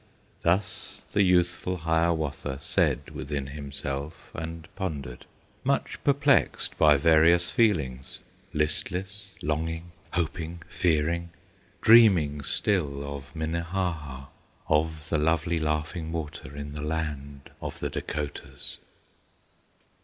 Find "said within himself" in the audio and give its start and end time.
2.59-4.31